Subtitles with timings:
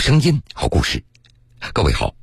[0.00, 1.04] 声音，好故事。
[1.74, 2.14] 各位好，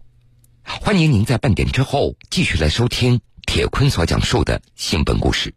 [0.64, 5.54] 欢迎您在半点之后继续来收听铁坤所讲述的新闻故事。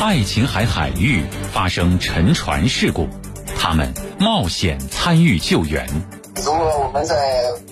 [0.00, 3.06] 爱琴海海域发生沉船事故，
[3.54, 5.86] 他们冒险参与救援。
[6.36, 7.14] 如果我们在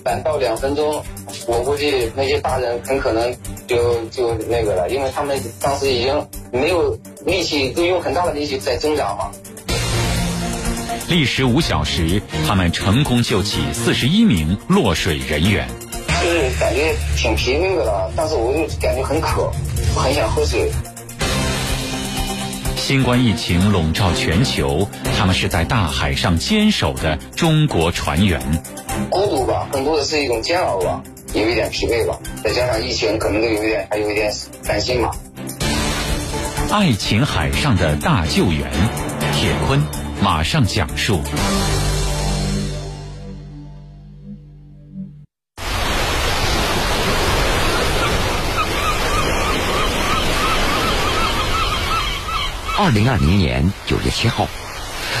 [0.05, 1.03] 晚到两分钟，
[1.47, 3.35] 我估计那些大人很可能
[3.65, 6.95] 就就那个了，因为他们当时已经没有
[7.25, 9.31] 力气，都用很大的力气在挣扎嘛。
[11.11, 15.67] 历时五小时，他们成功救起四十一名落水人员。
[16.23, 19.51] 就是感觉挺疲惫的了，但是我又感觉很渴，
[19.93, 20.71] 很想喝水。
[22.77, 24.87] 新冠疫情笼罩全球，
[25.19, 28.41] 他们是在大海上坚守的中国船员。
[29.09, 31.03] 孤独吧，更多的是一种煎熬吧，
[31.33, 34.33] 有一点疲惫吧，再加上疫情，可能都有一点，还有一点
[34.65, 35.11] 担心嘛。
[36.71, 38.71] 爱琴海上的大救援，
[39.33, 39.83] 铁坤
[40.23, 41.19] 马上讲述。
[52.77, 54.47] 二零二零年九月七号，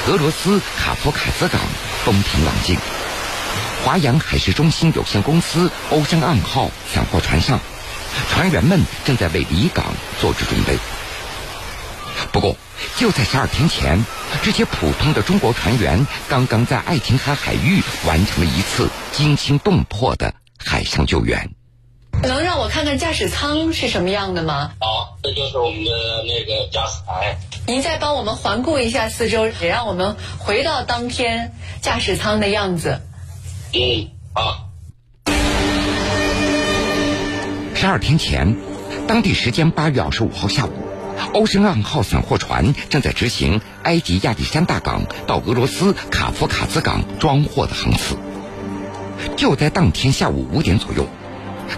[0.07, 1.59] 俄罗斯卡夫卡兹港
[2.05, 2.77] 风平浪静，
[3.83, 7.59] 华阳海事中心有限公司欧山岸号散货船上，
[8.29, 9.83] 船员们正在为离港
[10.19, 10.77] 做着准备。
[12.31, 12.55] 不过，
[12.97, 14.03] 就在十二天前，
[14.43, 21.51] 这些普通的中国船员刚刚在爱琴海海域完成了一次惊心动魄的海上救援。
[22.23, 24.73] 能让我看看驾驶舱是什么样的吗？
[24.79, 25.91] 好，这就是我们的
[26.27, 27.37] 那个驾驶台。
[27.65, 33.01] 您再帮我们环顾一下四周，也让我们回到当天驾驶舱的样子。
[33.73, 34.67] 嗯，好。
[37.73, 38.55] 十二天前，
[39.07, 40.73] 当地时间八月二十五号下午，
[41.33, 48.17] 欧申岸号散货船正在执行埃及亚历山大港到俄罗斯卡夫卡兹港装货的航次。
[49.37, 51.07] 就在当天下午五点左右。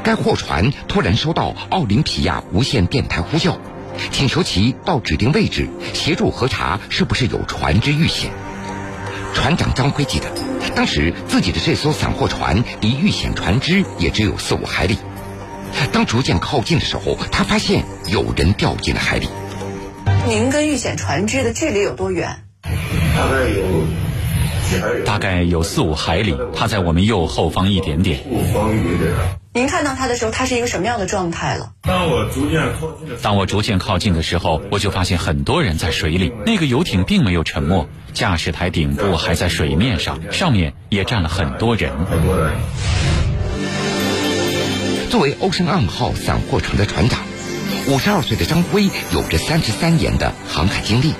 [0.02, 3.59] 该货船突然收到奥林匹亚无线电台呼叫，
[4.11, 8.31] 请求其到指定位置协助核查是不是有船只遇险。
[9.36, 10.31] 船长张辉记得，
[10.73, 14.98] 当时自己的这艘散货船离遇险船只也只有四五海里。
[15.92, 19.28] 当逐渐靠近的时候，他发现有人掉进了海里。
[20.28, 22.44] 您跟遇险船只的距离有多远？
[23.16, 23.64] 大概有？
[25.06, 28.22] 大概有四五海里，他在我们右后方一点点。
[29.54, 31.73] 您看到他的时候，他是一个什么样的状态了？
[31.84, 36.34] 当我逐渐靠近的，当我逐渐靠近的时候，我就发现很多人在水里。
[36.44, 41.92] 那个游艇并没有沉没，驾驶台顶部还在水面上，上面也站了很多人。
[42.10, 42.52] 很多人。
[45.13, 47.19] 作为欧申岸号散货船的船长，
[47.85, 51.13] 五十二岁的张辉有着三十三年的航海经历，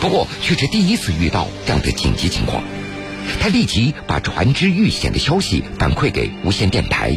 [0.00, 2.64] 不过却是第一次遇到这样的紧急情况。
[3.40, 7.16] 他立即把船只遇险的消息反馈给无线电台。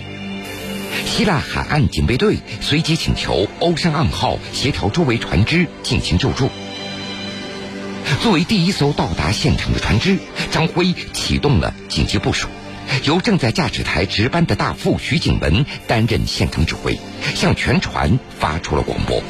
[1.07, 6.51] 希腊海岸警备队随即请求欧申岸号协调周围船只进行救助。
[8.21, 10.19] 作为第一艘到达现场的船只，
[10.51, 12.47] 张辉启动了紧急部署，
[13.03, 16.99] 由正在驾驶台值班的大副徐景文担任现场指挥，
[17.35, 19.21] 向全船发出了广播。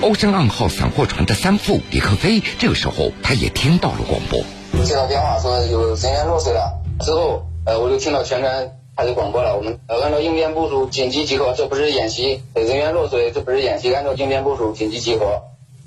[0.00, 4.40] 欧申岸号散货船的三副李克飞这个时候他也听到了广播，
[4.84, 8.72] 接到电话说有人员落水了，之后呃我就听到全船。
[8.96, 15.40] 开始广播了，我们呃按照应变部署，紧急集合，这不是演习，人员落水，这不是演习，按照应变部署，紧急集合。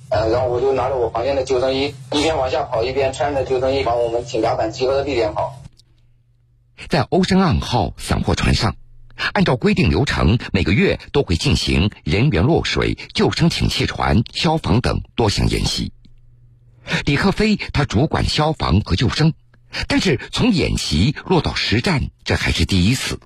[0.10, 5.54] 呃，然后我就拿着我旁边的救生衣，一边往下跑，一边穿着救生衣往我们艇甲板集合的地点跑。
[6.90, 8.76] 在欧申岸号散货船上，
[9.34, 15.92] 按照规定流程，每个月都会进行人员落水、救生艇弃船、消防等多项演习。
[17.06, 19.34] 李克飞他主管消防和救生。
[19.88, 23.20] 但是从演习落到实战，这还是第一次。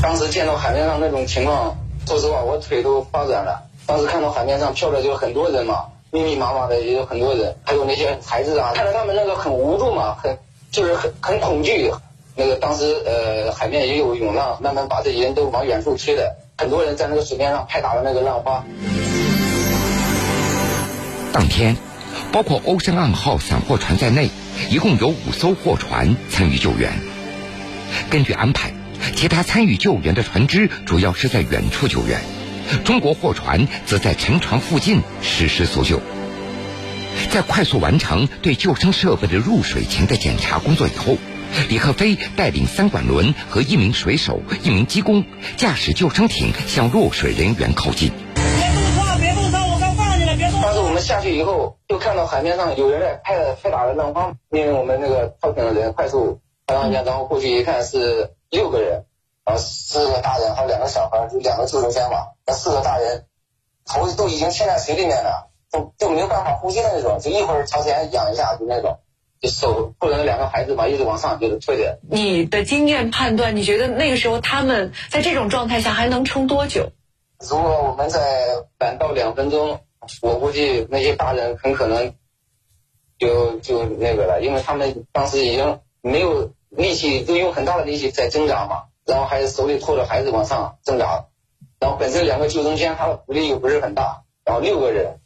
[0.00, 1.76] 当时见到海面上那种情况，
[2.06, 3.68] 说实话，我腿都发软了。
[3.86, 10.38] 当时看到海面上漂着就很多人嘛，密密麻麻的也有很多人，还有那些孩子啊，看到他们那个很无助嘛，很
[10.70, 11.90] 就是很很恐惧。
[12.36, 18.64] 那个当时呃，海面也有涌浪，慢慢把这些人都往远处吹的，很多人在那个水面上拍打了那个浪花。
[21.32, 21.76] 当天，
[22.32, 24.30] 包括欧申岸号散货船在内。
[24.70, 26.90] 一共有五艘货船参与救援。
[28.08, 28.72] 根据安排，
[29.14, 32.22] 其他参与救援的船只主要是在远处救援，
[32.82, 36.00] 中国货船则在沉船附近实施搜救。
[37.30, 41.18] 在快速完成对救生设备的入水前的检查工作以后，
[41.68, 45.24] 李克飞带领三管轮和一名水手、一名机工
[45.56, 48.12] 驾驶救生艇向落水人员靠近。
[48.36, 48.44] 别
[48.94, 50.60] 动，别动，我刚放进来，别动。
[50.60, 59.04] 当时我们下去以后，就看到海面上有人在拍拍打着浪花，因为我们那个跳艇的人快速拍上去，然后过去一看是六个人，
[59.44, 63.24] 然后四个大人还有两个小孩，就两个救生圈嘛，那四个大人
[63.84, 68.98] 头都已经陷在水里面了，就就没有办法呼吸的那种，就一会儿朝前仰一下就那种。
[69.40, 71.98] 就手或者那两个孩子嘛，一直往上就是推着。
[72.08, 76.90] 你的经验判断，你觉得那个时候他们在这种状态下还能撑多久？
[77.40, 78.20] 如果我们再
[78.80, 79.80] 晚到两分钟，
[80.22, 82.14] 我估计那些大人很可能
[83.18, 91.26] 就就那个了，因为他们当时已经没有力气，就用很大的力气在挣扎嘛，然后还手里拖着孩子往上挣扎，
[91.78, 95.20] 然后本身两个救生圈它的浮力又不是很大，然后六个人。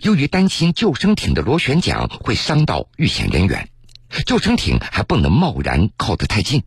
[0.00, 3.68] 由于担心救生艇的螺旋桨会伤到遇险人员，
[4.26, 6.64] 救生艇还不能贸然靠得太近，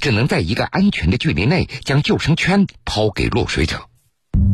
[0.00, 3.88] 只能在一个安全的距离内将救生圈抛给落水者。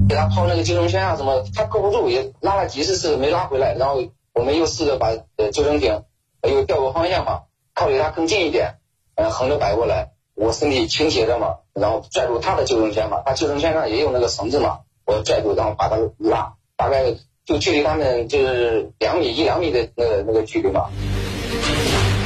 [0.08, 3.74] 给他抛那个救生圈啊什么，他够不住，也拉了几十次没拉回来。
[3.74, 4.02] 然后
[4.34, 6.02] 我们又试着把呃救生艇
[6.42, 7.42] 又调个方向嘛，
[7.74, 8.74] 靠离他更近一点，
[9.14, 17.14] 呃横着摆过来，我身体倾斜着嘛，然后拽住他的救生圈嘛，他救生圈上也有那个绳子嘛，我拽住然后把他拉，大概。
[17.44, 20.90] 就距离他们就是两米一两米的那个那个距离嘛。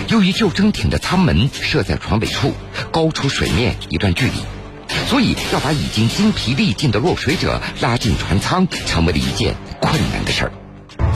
[0.08, 2.52] 由于救生艇的舱门设在船尾处，
[2.92, 4.32] 高出水面一段距离，
[5.08, 10.52] 所以要把已经精疲力尽的落水者拉进船舱，成为了一件困难的事儿。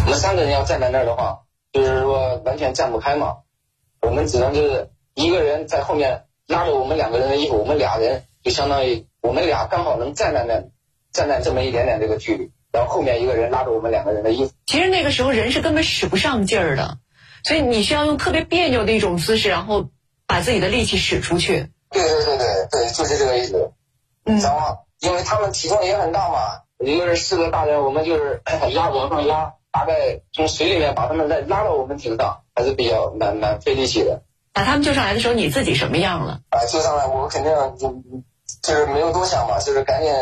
[0.07, 1.41] 我们三个人要站在那儿的话，
[1.73, 3.37] 就是说完全站不开嘛。
[4.01, 10.65] 我们只能就是一个人在后面拉着我们两个人的衣服，我们俩人就相当于我们俩刚好能站在那，
[11.13, 12.51] 站在这么一点点这个距离。
[12.79, 14.53] 然后后面一个人拉着我们两个人的衣服。
[14.67, 16.99] 其实那个时候人是根本使不上劲儿的，
[17.43, 19.89] 所以你需要用特别别扭的一种姿势，然后
[20.29, 21.73] 把自己的力气使出去。
[21.91, 23.73] 对对对对对，就是这个意思。
[24.25, 24.39] 嗯。
[24.39, 26.39] 然后因为他们体重也很大嘛，
[26.79, 28.43] 一个是四个大人，我们就是
[28.73, 34.23] 压往上压，大概从水里面把他们再拉到我们艇上，还是比较蛮蛮费力气的。
[34.53, 36.43] 把他们救上来的时候，你自己什么样了？
[36.51, 38.03] 啊，救上来我肯定就
[38.63, 40.13] 就是没有多想嘛，就是赶紧。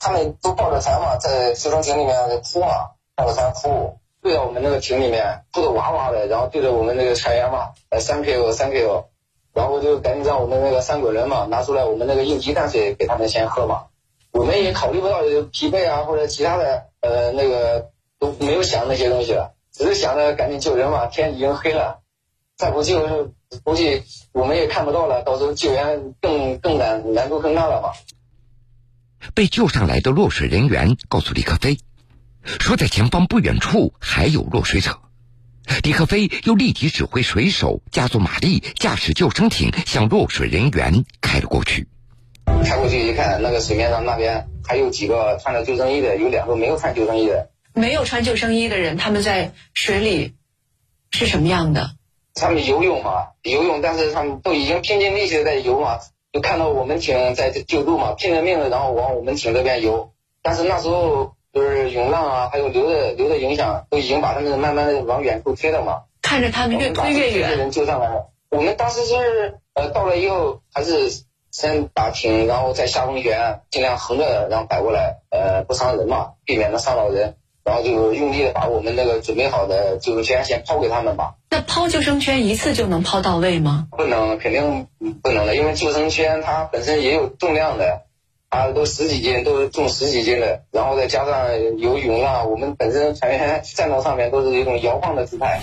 [0.00, 9.04] 他们都抱着船嘛，在救生艇里面哭嘛，抱着船哭，对着我们那个艇里面哭的哇哇的，然后对着我们那个船员嘛，呃，thank you，thank you，
[9.52, 13.84] 然后就赶紧让我们那个三个人嘛，拿出来我们那个应急淡水给他们先喝嘛。
[14.32, 15.20] 我们也考虑不到
[15.52, 21.06] 疲惫啊或者其他的，呃，那个都没有想那些东西了，只是想着赶紧救人嘛。
[21.06, 21.98] 天已经黑了，
[22.56, 23.32] 再不救
[23.64, 27.92] 估计我们也看不到了，到时候救援更更难难度更大了嘛。
[29.34, 31.78] 被救上来的落水人员告诉李克飞，
[32.44, 35.00] 说在前方不远处还有落水者。
[35.82, 41.86] 李克飞又立即指挥水手加足马力，驾驶救生艇向落水人员开了过去。
[42.64, 47.50] 开过去一看，那个水面上那边还有几个穿着救生衣的，有两个没有穿救生衣的。
[47.72, 50.34] 没有穿救生衣的人，他们在水里
[51.12, 51.92] 是什么样的？
[52.34, 55.98] 他们游泳嘛，游泳，但是他们都已经拼尽力气在游嘛。
[56.32, 60.12] 就看到我们艇在救助嘛，拼了命的，然后往我们艇这边游。
[60.42, 66.02] 但是那时候就是涌浪啊，还有流的流的影响，都已经把他们慢慢的往远处推了嘛。
[66.22, 67.58] 看着他们越推越远。
[67.58, 68.30] 人救上来了。
[68.48, 71.10] 我们当时是呃到了以后，还是
[71.50, 77.36] 先把艇，然后再下风旋，尽量横着，然后摆过来，呃不伤人嘛，避免能伤到人。
[77.64, 81.34] 然后就用力的把我们那个准备好的救生圈先抛给他们吧。
[81.50, 83.86] 那抛救生圈一次就能抛到位吗？
[83.90, 84.86] 不能，肯定
[85.22, 88.02] 不能的，因为救生圈它本身也有重量的，
[88.48, 90.62] 啊，都十几斤，都是重十几斤的。
[90.70, 95.60] 然后再加上游泳啊，我们本身船员站到上面都是一种摇晃的姿态。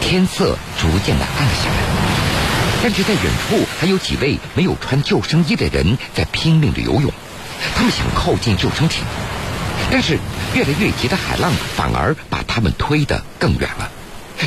[0.00, 1.76] 天色逐渐的暗下来，
[2.82, 7.10] 但是在远处还有几位没有穿救生衣的人在拼命的游泳。
[7.78, 9.04] 他们想靠近救生艇，
[9.88, 10.18] 但是
[10.52, 13.88] 越来越急的海浪反而把他们推得更远了。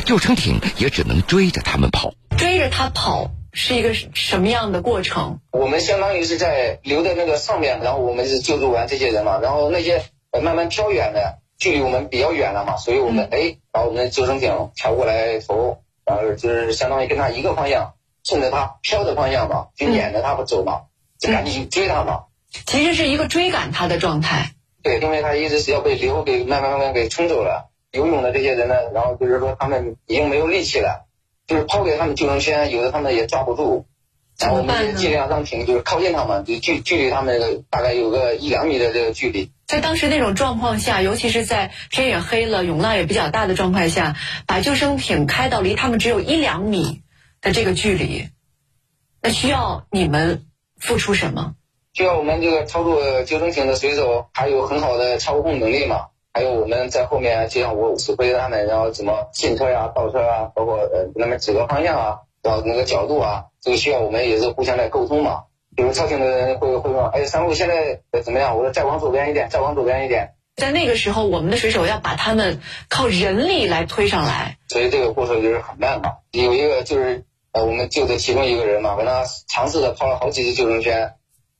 [0.04, 2.12] 救生艇也只能追着他们跑。
[2.36, 5.40] 追着他跑是一个什么样的过程？
[5.50, 10.04] 我们相当于是在留在那个上面，然后我们是救助完这些人嘛，然后那些
[10.42, 20.82] 慢慢飘远的，距离我们比较远了嘛，所以我们哎把我们的救生艇调过来头，然后就是相当于跟他一个方向，顺着他飘的方向嘛，就撵着他不走嘛，
[21.18, 22.24] 就赶紧追他嘛。
[22.66, 24.52] 其实是一个追赶他的状态。
[24.82, 27.70] 对，因为他一直是要被流给慢慢慢慢给冲走了。
[27.92, 31.06] 游泳的这些人呢，然后就是说他们已经没有力气了，
[31.46, 33.86] 就是抛给他们救生圈，有的他们也抓不住。
[34.38, 39.52] 然后我们尽量让艇就是靠近他们，就距距离他们大概有个一两米的这个距离。
[39.66, 44.16] 在当时那种状况下，尤其是在天也黑了、涌浪也比较大的状态下，
[44.46, 47.02] 把救生艇开到离他们只有一两米
[47.40, 48.28] 的这个距离，
[49.20, 50.46] 那需要你们
[50.78, 51.54] 付出什么？
[51.94, 65.44] 需要我们这个操作救生艇的水手还有很好的操控能力嘛，还有我们在后面就像我指挥他们，然后怎么进车呀、倒车啊，包括呃那么指个方向啊，然后那个角度啊，这个需要我们也是互相来沟通嘛。
[65.76, 68.56] 比如操艇的人会会问，哎，三路现在怎么样？
[68.56, 70.34] 我说再往左边一点，再往左边一点。
[70.56, 76.12] 在那个时候，我们的水手要把他们靠人力来推上来，所以这个过程就是很慢嘛。
[76.30, 81.14] 有一个就是呃，我们救的其中一个人嘛，跟他尝试的抛了好几次救生圈。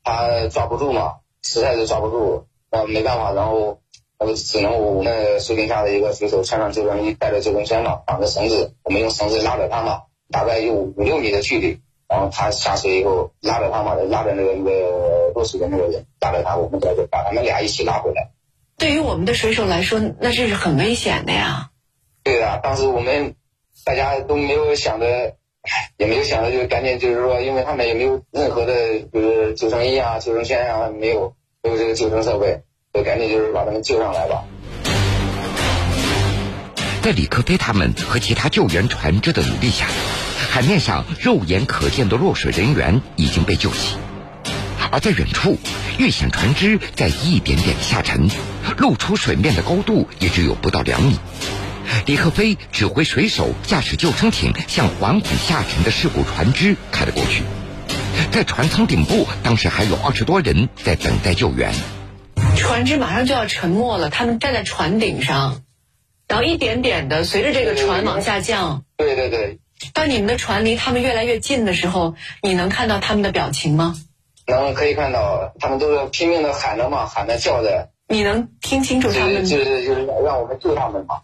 [0.04, 3.80] 他抓不住嘛，实在是抓不住，那没办法，然后
[4.18, 18.30] 那个只能我们水底下的一个水手穿上救生衣，带着救生圈嘛，绑着绳子，我们用绳子拉着他嘛，大概有五六米的距离，然后他下水以后拉着他嘛，拉着那个那个落水的那个人，拉着他，我们再就把他们俩一起拉回来。
[18.78, 21.70] 对于我们的水手来说，那这是很危险的呀。
[22.24, 23.36] 对的，当时我们
[23.84, 25.36] 大家都没有想着。
[25.96, 34.44] 也没有想到，就赶紧就是说，因为他们也没有任何的，就是救生衣啊、救生圈啊，没有没有这个救生设备，就赶紧就是把他们救上来吧。
[37.02, 39.86] 在李克飞他们和其他救援船只的努力下，
[40.50, 43.96] 海面上肉眼可见的落水人员已经被救起，
[44.90, 45.56] 而在远处，
[45.98, 48.28] 遇险船只在一点点下沉，
[48.78, 51.16] 露出水面的高度也只有不到两米。
[52.06, 57.44] 李克飞指挥水手驾驶救生艇向缓缓下沉的事故船只开了过去。
[58.32, 61.72] 在船舱顶部，当时还有二十多人在等待救援。
[62.56, 65.62] 船只马上就要沉没了，他们站在船顶上，
[66.26, 68.84] 然后一点点的随着这个船往下降。
[68.96, 69.58] 对对对。
[69.92, 73.94] 当你们的船离他们越来越近的时候，你能看到他们的表情吗？
[74.46, 77.90] 能，可以看到，他们都是拼命的喊着嘛，喊着叫着。
[78.08, 79.44] 你能听清楚他们？
[79.44, 81.20] 就是就是让我们救他们嘛。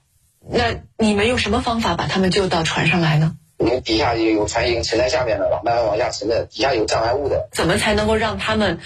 [0.50, 3.36] 那你们用什么方法把他们救到船上来呢？
[3.58, 7.48] 我们底下有船已经沉在下面了，慢慢往下沉的，底下有障碍物的。
[7.52, 8.78] 怎么才能够让他们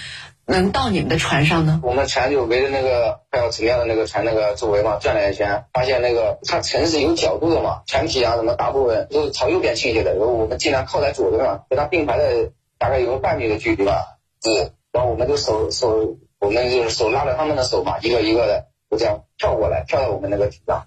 [0.47, 1.81] 能到你们的船上呢？
[1.85, 20.87] 我们船就围着那个快要沉掉的那个船那个周围嘛转了一圈，发现那个它沉是有角度的嘛，船体啊什么大部分都是朝右边倾斜的，然后我们尽量靠在左边嘛，跟它并排的大概有个半米的距离吧，是，然后我们就手手，我们就是手拉着他们的手嘛，一个一个的就这样跳过来，跳到我们那个艇上。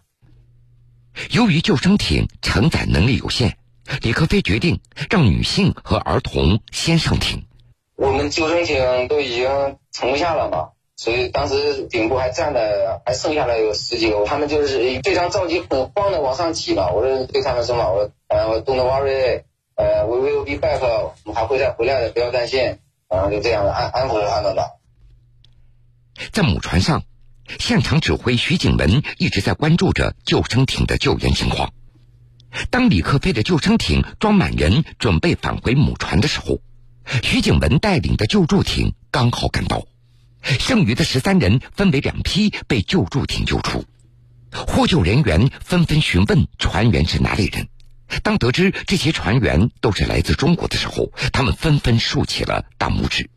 [1.32, 3.58] 由于救生艇承载能力有限，
[4.02, 4.80] 李克飞决定
[5.10, 7.46] 让女性和儿童先上艇。
[7.96, 16.90] 我们救生艇都已经沉不下了嘛，所以当时顶部还站了，还剩下来有十几个，他们就是非常着急、很慌的往上挤嘛。
[16.92, 19.44] 我就对他们说嘛，我呃，Don't worry，
[19.76, 22.80] 呃，We will be back，我们还会再回来的，不要担心。
[23.08, 24.72] 然后就这样安安抚着他们吧。
[26.32, 27.04] 在母船上。
[27.60, 31.74] 现场指挥徐景文一直在关注着救生艇的救援情况。
[32.70, 36.62] 当李克飞的救生艇装满人，准备返回母船的时候，
[37.24, 39.86] 徐景文带领的救助艇刚好赶到。
[40.42, 43.84] 剩余的十三人分为两批被救助艇救出。
[44.52, 47.68] 获救人员纷纷询问船员是哪里人。
[48.22, 53.30] 当得知这些船员都是来自中国的时候，他们纷纷竖起了大拇指。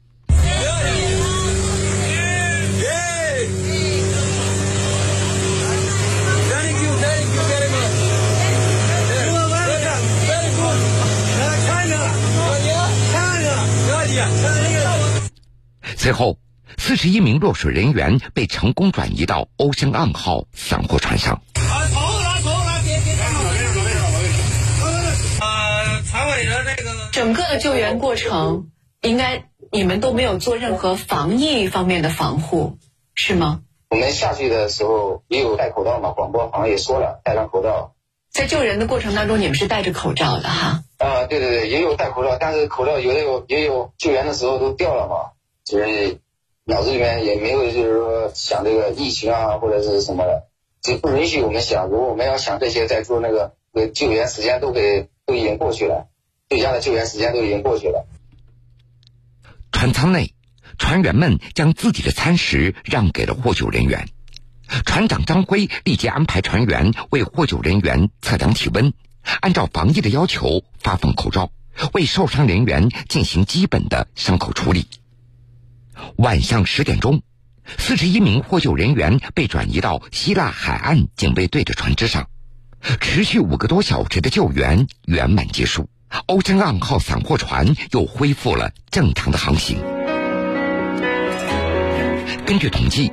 [15.96, 16.38] 随后，
[16.76, 21.42] 四十一名落水人员被成功转移到欧申岸号散货船上。
[27.12, 28.68] 整个的救援过程，
[29.02, 32.78] 应该你们都没有做任何防疫方面的防护，
[33.14, 33.60] 是吗？
[33.90, 37.94] 我们下去的时候也有戴口罩嘛，广播好像也说了，戴上口罩。
[38.30, 40.84] 在救人的过程当中，你们是戴着口罩的哈？
[40.98, 45.32] 啊，对对对，也有戴口罩，但是口罩有的有也有救援的时候都掉了嘛。
[45.64, 46.18] 就是
[46.64, 50.48] 脑子里面也没有，就是说想这个疫情啊或者是什么的，
[50.82, 51.88] 就不允许我们想。
[51.88, 53.54] 如果我们要想这些，在做那个
[53.94, 56.08] 救援，时间都给都已经过去了，
[56.48, 58.06] 最佳的救援时间都已经过去了。
[59.70, 60.34] 船舱内，
[60.78, 64.08] 船员们将自己的餐食让给了获救人员。
[64.84, 68.92] 船长张辉立即安排船员为获救人员测量体温，
[69.40, 71.50] 按照防疫的要求发放口罩，
[71.92, 74.86] 为受伤人员进行基本的伤口处理。
[76.16, 77.22] 晚上十点钟，
[77.76, 82.28] 四十一名获救人员被转移到希腊海岸警备队的船只上，
[83.00, 85.88] 持续五个多小时的救援圆满结束。
[86.26, 89.78] 欧珍岸号散货船又恢复了正常的航行。
[92.46, 93.12] 根据统计，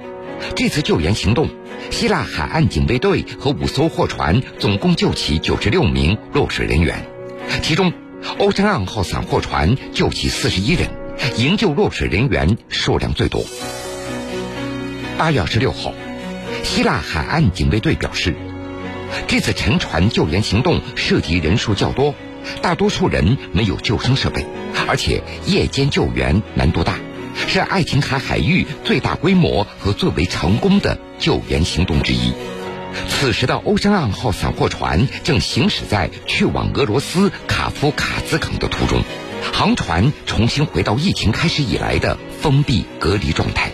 [0.54, 1.50] 这次救援行动，
[1.90, 7.08] 希腊海岸警卫队和五艘货船总共救起九十六名落水人员，
[7.62, 7.94] 其中
[8.38, 10.90] 欧山岸号散货船救起四十一人。
[11.38, 13.46] 营救落水人员数量最多。
[15.18, 15.94] 八月二十六号，
[16.62, 18.36] 希腊海岸警卫队表示，
[19.26, 22.14] 这次沉船救援行动涉及人数较多，
[22.62, 24.46] 大多数人没有救生设备，
[24.90, 27.00] 而且夜间救援难度大，
[27.48, 32.34] 是爱琴海海域最大规模和最为成功的救援行动之一。
[33.10, 39.04] 此时的欧山岸号散货船正行驶在去往俄罗斯卡夫卡兹港的途中，
[39.54, 43.72] 航船重新回到疫情开始以来的封闭隔离状态。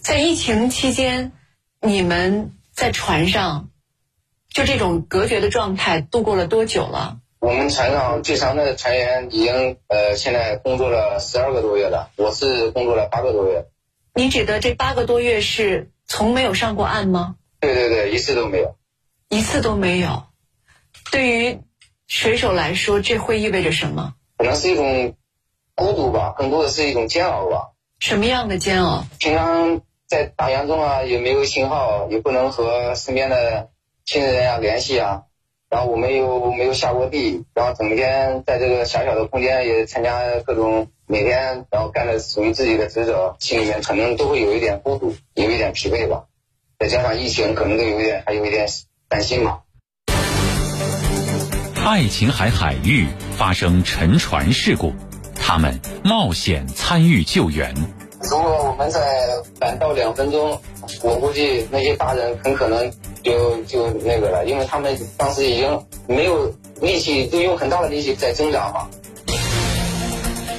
[0.00, 1.32] 在疫情期间，
[1.80, 3.68] 你们在船上
[4.52, 7.18] 就这种隔绝的状态度过了多久了？
[7.40, 13.64] 我们船上最长的船员已经呃，现在工作了十二个多月了，我是工作了八个多月。
[14.14, 17.36] 你指的这八个多月是从没有上过岸吗？
[17.58, 18.76] 对对对，一次都没有，
[19.30, 20.24] 一次都没有。
[21.10, 21.60] 对于
[22.06, 24.12] 水手来说，这会意味着什么？
[24.36, 25.14] 可能是一种
[25.74, 27.70] 孤独吧，更多的是一种煎熬吧。
[28.00, 29.06] 什么样的煎熬？
[29.18, 33.70] 平常在大洋中啊，也没有信号，也不能和身边的
[34.04, 35.22] 亲人啊联系啊。
[35.70, 46.24] 然后我们又没有下过地，然后整天在这个狭小的空间也参加各种每天，然后干着属于自己的职责，心里面可能都会有一点孤独，有一点疲惫吧。
[46.76, 48.66] 再加上疫情，可能都有一点，还有一点
[49.08, 49.60] 担心嘛。
[51.84, 54.92] 爱琴海海域发生沉船事故，
[55.36, 57.72] 他们冒险参与救援。
[58.28, 59.00] 如果我们在
[59.60, 60.60] 晚到两分钟，
[61.04, 68.88] 我估计那些大人很可能就就那个了，因为他们当时已经没有力气，就用很大的力气在挣扎嘛。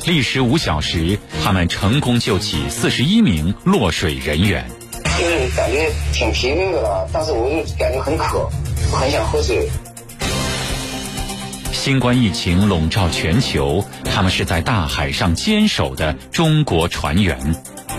[0.06, 4.70] 历时五小时，他们成功救起四十一名落水人员。
[5.20, 8.50] 就是感觉挺疲惫的了，但是我又感觉很渴，
[8.92, 9.70] 很想喝水。
[11.72, 17.38] 新冠疫情笼罩全球，他们是在大海上坚守的中国船员。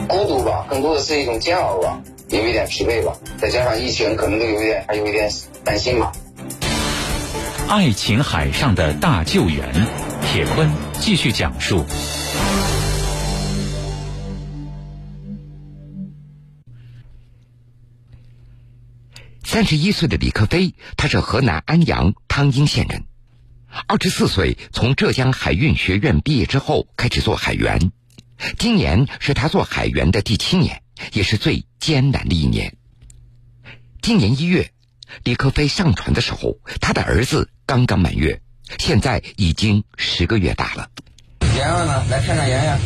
[0.08, 2.00] 孤独吧，更多的是一种煎熬吧，
[2.32, 5.30] 有一点疲惫吧，再加上疫情，可能都有一点，还有一点
[5.64, 6.10] 担心吧。
[7.68, 9.86] 爱琴海上的大救援，
[10.22, 11.84] 铁坤继续讲述。
[19.44, 23.04] 三十一岁的李克飞，他是河南安阳汤阴县人。
[23.86, 27.92] 二十四岁从浙江海运学院毕业之后，开始做海员。
[28.58, 32.76] 今年是他做海员的第七年，也是最艰难的一年。
[34.00, 34.70] 今年一月，
[35.24, 38.40] 李克飞上船的时候，他的儿子刚刚满月，
[38.78, 40.88] 现在已经十个月大了。
[41.40, 42.04] 圆圆呢？
[42.10, 42.78] 来看看圆圆。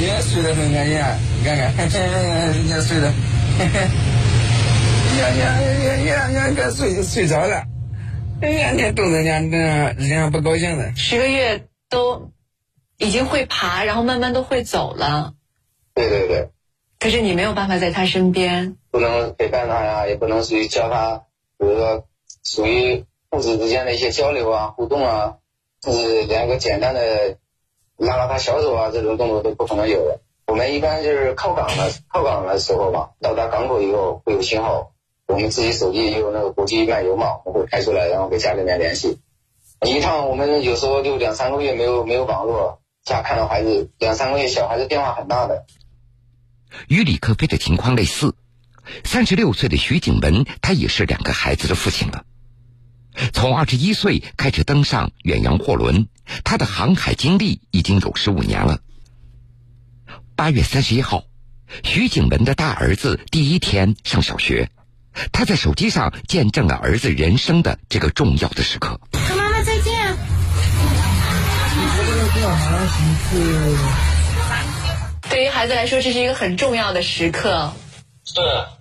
[0.00, 3.12] 圆圆睡得很安静啊，你看看，人家睡得。
[5.16, 7.64] 圆圆圆圆圆该睡睡着了，
[8.40, 9.38] 天天逗人家，
[9.96, 10.94] 人家不高兴的。
[10.96, 12.32] 十个月都
[12.98, 15.34] 已经会爬，然后慢慢都会走了。
[15.94, 16.48] 对对对。
[16.98, 21.24] 可是你没有办法在他身边，不能陪伴他呀，也不能属于教他，
[21.58, 22.04] 比如说
[22.42, 25.36] 属于父子之间的一些交流啊、互动啊，
[25.82, 27.36] 甚至连个简单的
[27.96, 30.20] 拉拉他小手啊这种动作都不可能有的。
[30.46, 34.92] 我们一般就是靠港的，靠港的时候吧，到达港口以后会有信号。
[35.26, 39.20] 我们自己手机也有那个国际漫游嘛，我们会开出来，然后跟家里面联系。
[39.86, 45.64] 一趟我们有时候就两三个月没有没有网络，家看到孩子两三个月，小孩子变化很大的。
[46.88, 48.34] 与李克飞的情况类似，
[49.04, 52.24] 三十六岁的徐景文，他也是两个孩子的父亲了。
[53.32, 56.08] 从二十一岁开始登上远洋货轮，
[56.42, 58.80] 他的航海经历已经有十五年了。
[60.36, 61.24] 八月三十一号，
[61.84, 64.70] 徐景文的大儿子第一天上小学。
[65.30, 69.00] 他在手机上见证了儿子人生的这个重要的时刻。
[69.12, 69.94] 和妈妈再见。
[75.34, 77.72] 对于孩子来说，这是一个很重要的时刻。
[78.24, 78.34] 是，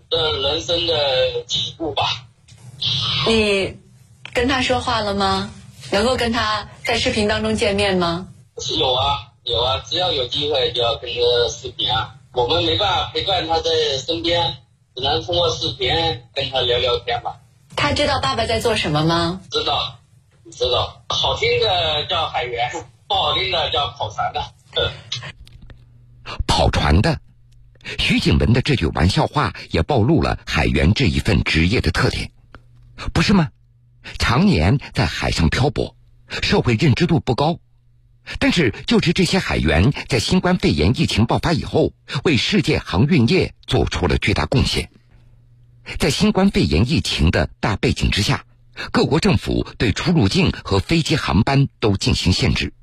[0.08, 2.28] 这人生的起步吧。
[3.26, 3.76] 你
[4.36, 5.50] 跟他说话了吗？
[5.92, 8.28] 能够跟他在视频当中见面吗？
[8.60, 12.14] 是有啊，有啊，只要有机会就要跟他视频啊。
[12.34, 14.58] 我们没办法陪伴他在身边。
[14.96, 15.90] 只能通过视频
[16.36, 17.38] 跟他聊聊天吧。
[17.76, 19.42] 他知道爸爸在做什么吗？
[19.50, 19.96] 知道，
[20.52, 21.02] 知道。
[21.10, 22.70] 好听的叫海员，
[23.08, 24.54] 不好听的叫跑船的。
[26.56, 27.20] 跑船的，
[27.98, 32.30] 徐景文的这句玩笑话也暴露了海员这一份职业的特点，
[33.12, 33.50] 不是吗？
[34.20, 35.98] 常年在海上漂泊，
[36.44, 37.58] 社会认知度不高。
[38.38, 44.92] 但是，就是这些海员，在新冠肺炎疫情爆发以后，为世界航运业做出了巨大贡献。
[45.98, 48.46] 在新冠肺炎疫情的大背景之下，
[48.92, 52.74] 各国政府对出入境和飞机航班都进行限制，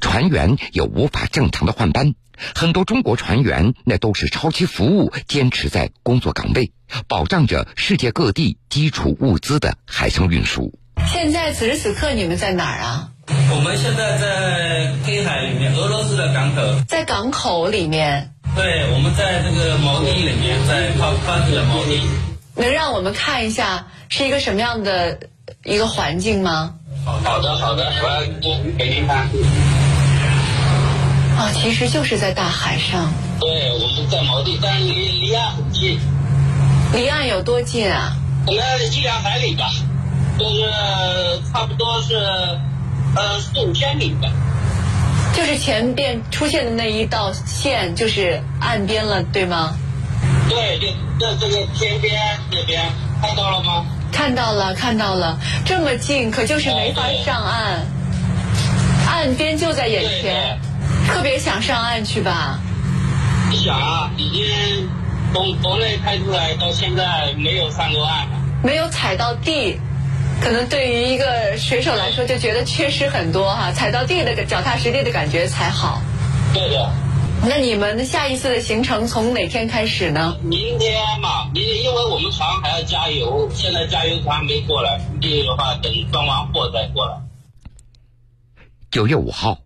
[0.00, 2.14] 船员也无法正常的换班。
[2.54, 6.72] 很多中国船员那都是超期服务，坚持在工作岗位，
[7.08, 10.78] 保障着世界各地基础物资的海上运输。
[11.06, 13.10] 现在此时此刻你们在哪儿啊？
[13.28, 16.62] 我们现在在黑海里面，俄罗斯的港口。
[16.86, 18.32] 在港口里面。
[18.54, 22.02] 对，我们在这个锚地里面，在靠靠近的锚地。
[22.54, 25.28] 能让我们看一下是一个什么样的
[25.66, 26.72] 一个环境吗？
[27.04, 29.28] 好的，好的，我给您看。
[31.36, 33.12] 啊，其实就是在大海上。
[33.40, 35.98] 对，我们在锚地，但离离岸很近。
[36.94, 38.16] 离岸有多近啊？
[38.46, 39.66] 离岸一两海里吧，
[40.38, 40.62] 就是
[41.52, 42.14] 差不多是
[43.16, 44.28] 呃四五千米吧。
[45.34, 49.76] 就是前边出现的那一道线，就是岸边了，对吗？
[50.48, 50.86] 对，就
[51.18, 52.14] 在这个天边
[52.52, 52.88] 那边，
[53.20, 53.84] 看到了吗？
[54.16, 57.84] 看到了，看到了，这么近，可就是没法上岸。
[59.06, 60.58] 岸边就在眼前，
[61.06, 62.58] 特别想上岸去吧？
[63.52, 64.88] 想啊，已经
[65.34, 68.26] 从国内开出来到现在没有上过岸，
[68.64, 69.78] 没有踩到地，
[70.40, 76.00] 可能对于一个水手来说就觉得缺失很多哈，踩到地的脚踏实地的感觉才好。
[76.54, 76.90] 对的。
[77.42, 80.36] 那你们下一次的行程从哪天开始呢？
[80.42, 87.20] 明天吧，明因为我们船还要加油，现在加油船没过来，估计的话等装完货再过来。
[88.90, 89.58] 九月五号，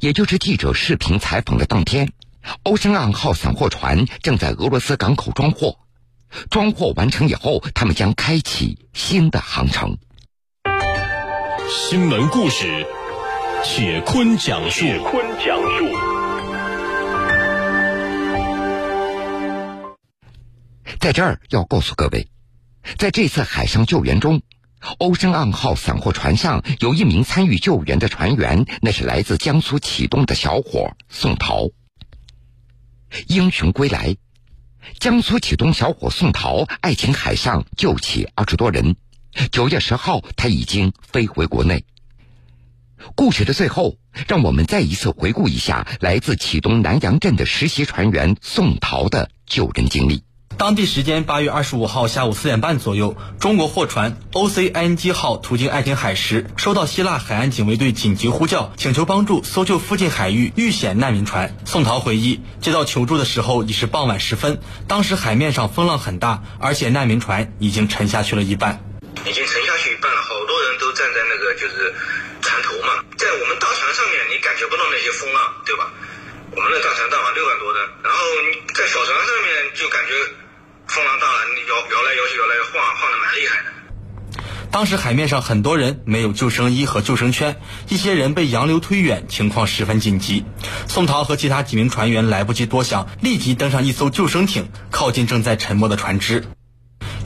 [0.00, 2.12] 也就是记者视频采访的当天，
[2.62, 5.76] 欧申岸号散货船正在俄罗斯港口装货，
[6.50, 9.98] 装货完成以后，他们将开启新的航程。
[11.68, 12.86] 新闻故事，
[13.64, 14.80] 铁坤讲述。
[14.80, 16.17] 铁坤讲述。
[21.00, 22.28] 在这儿要告诉各位，
[22.96, 24.42] 在这次海上救援中，
[24.98, 31.68] 欧申岸号散货船上有一名参与救援的船员，那是来自江苏启东的小伙宋涛。
[33.28, 34.16] 英雄归来，
[34.98, 38.96] 江苏启东小伙宋涛爱情海上救起二十多人。
[39.52, 41.84] 九月十号，他已经飞回国内。
[43.14, 50.24] 故事的最后，让我们再一次回顾一下来自启东南阳镇的实习船员宋涛的救人经历。
[50.58, 61.54] 当地时间八月二十五号下午四点半左右，中国货船 O C I N G 号途经爱琴海时，收到希腊海岸警卫队紧急呼叫，请求帮助搜救附近海域遇险难民船。
[61.64, 68.82] 宋涛回忆，接到求助的时候已是傍晚时分，当时海面上风浪很大，而且难民船已经沉下去了一半。
[69.30, 71.94] 已经沉下去一半了，好多人都站在那个就是
[72.42, 75.86] 船头嘛，在我们大船上面，你感觉不到那些风浪，对吧？
[76.50, 78.18] 我们的大船大嘛，六万多吨，然后
[78.74, 80.47] 在小船上面就感觉。
[80.98, 84.68] 风浪大了，摇摇来摇去，摇来晃，晃的蛮厉害的。
[84.72, 87.56] 当时海面上很多人没有救生衣和救生圈，
[87.88, 90.44] 一些人被洋流推远，情况十分紧急。
[90.88, 96.44] 宋涛和其他几名船员来不及多想，立即登上一艘救生艇，靠近正在沉没的船只。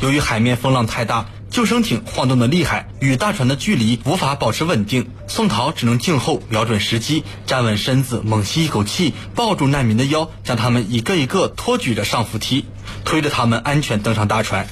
[0.00, 5.08] 由于海面风浪太大，救生艇晃动的厉害，与大船的距离无法保持稳定。
[5.28, 12.66] 宋涛只能静候，瞄准时机，站稳身子，猛吸一口气，抱住难民的腰，将他们一个一个托举着上扶梯。
[13.04, 14.66] 推着他们安全登上大船，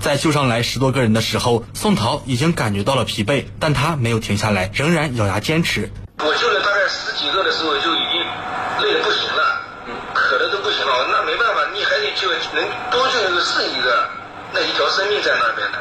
[0.00, 5.90] 在救上来十多个人的时候，宋涛已经感觉到了疲惫，但他没有停下来，仍然咬牙坚持。
[6.18, 8.20] 我救了大概十几个的时候，就已经
[8.82, 9.62] 累得不行了，
[10.14, 11.06] 渴的都不行了。
[11.08, 14.08] 那没办法，你还得救，能多救一个是一个，
[14.52, 15.78] 那一条生命在那边呢。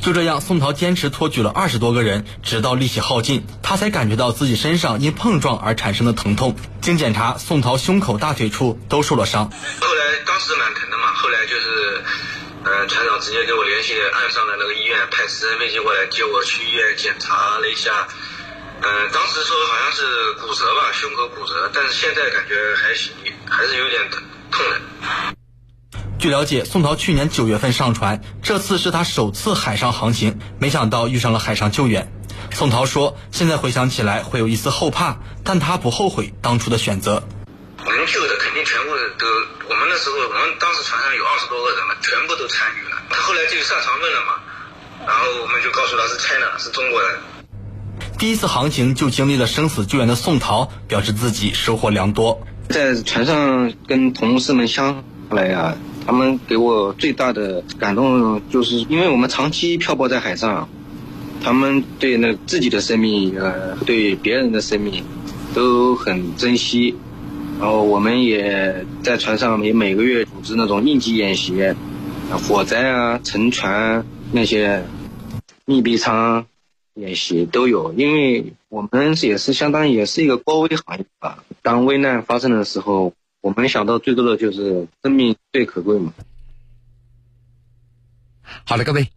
[0.00, 6.54] 就这样，宋涛坚持托举了二十多个人，直到力气耗尽，他才感觉到自己身上因碰撞而产生的疼痛。
[6.80, 9.50] 经检查，宋涛胸口、大腿处都受了伤。
[9.50, 12.02] 后来当时蛮疼的嘛，后来就是，
[12.64, 18.08] 呃，船长直接给我联系岸上的那个医院，派直升飞机过来接我去医院检查了一下。
[18.80, 23.12] 嗯，当时说好像是骨折吧，胸口骨折，但是现在感觉还行，
[23.46, 24.80] 还是有点疼痛的。
[26.18, 32.10] 据了解，宋涛去年九月份上船，这次是他首次海上航行，没想到遇上了海上救援。
[32.52, 37.22] 宋涛说：“现在回想起来，会有一丝后怕，但他不后悔当初的选择。
[37.84, 39.26] 我们救的肯定全部都，
[39.68, 42.96] 我们那时候，我们当时船上有二十多个人嘛，全部都参与了。
[43.10, 44.32] 他后来就上船问了嘛，
[45.06, 47.10] 然后我们就告诉他是 China，是中国人。
[48.18, 52.40] 第一次航行就经历了生死救援的宋涛，表示自己收获良多。
[52.70, 55.76] 在船上跟同事们相来呀。”
[56.08, 60.70] 他们给我最大的感动，就是因为我们长期漂泊在海上，
[61.44, 65.04] 他们对那自己的生命，呃，对别人的生命，
[65.54, 66.96] 都很珍惜。
[67.60, 71.52] 然后我们也在船上也每个月组织那种应急演习，
[72.36, 74.84] 火灾啊、沉船那些
[75.64, 76.46] 密闭舱，
[76.94, 81.42] 演习都有，因为我们也是相当于也是一个高危行业吧。
[81.62, 86.12] 当危难发生的时候，我们想到最多的就是生命最可贵嘛。
[88.64, 89.08] 好了，各位，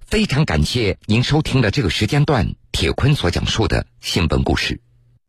[0.00, 4.80] 非常感谢您收听了这个时间段铁坤所讲述的新闻故事。